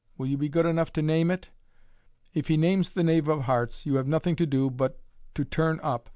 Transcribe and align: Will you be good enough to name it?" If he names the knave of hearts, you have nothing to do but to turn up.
Will 0.17 0.25
you 0.25 0.35
be 0.35 0.49
good 0.49 0.65
enough 0.65 0.91
to 0.93 1.03
name 1.03 1.29
it?" 1.29 1.51
If 2.33 2.47
he 2.47 2.57
names 2.57 2.89
the 2.89 3.03
knave 3.03 3.27
of 3.27 3.41
hearts, 3.41 3.85
you 3.85 3.97
have 3.97 4.07
nothing 4.07 4.35
to 4.37 4.47
do 4.47 4.71
but 4.71 4.99
to 5.35 5.45
turn 5.45 5.79
up. 5.83 6.09